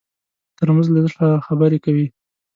[0.57, 2.07] ترموز له زړه سره خبرې کوي.